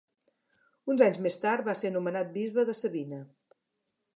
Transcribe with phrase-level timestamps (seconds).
[0.93, 3.21] Uns anys més tard va ser nomenat bisbe de Sabina.